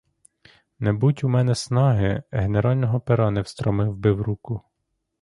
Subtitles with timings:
[0.79, 4.61] Не будь у мене снаги, генерального пера не встромив би в руку.